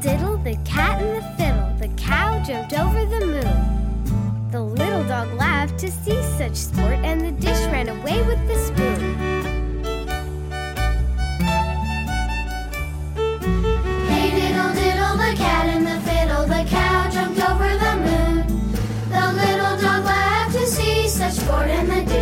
[0.00, 4.50] diddle diddle, the cat and the fiddle, the cow jumped over the moon.
[4.50, 8.56] The little dog laughed to see such sport, and the dish ran away with the
[8.56, 9.14] spoon.
[14.08, 18.46] Hey diddle diddle, the cat and the fiddle, the cow jumped over the moon.
[19.10, 22.15] The little dog laughed to see such sport, and the